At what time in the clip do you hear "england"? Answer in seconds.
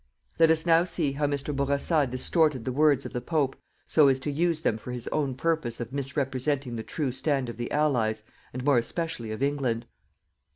9.43-9.85